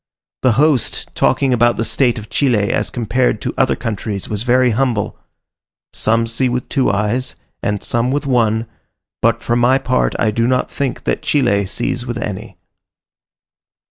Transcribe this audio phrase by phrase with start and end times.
[0.41, 4.71] The host, talking about the state of Chile as compared to other countries, was very
[4.71, 5.15] humble:
[5.93, 8.65] "Some see with two eyes, and some with one,
[9.21, 12.57] but for my part I do not think that Chile sees with any."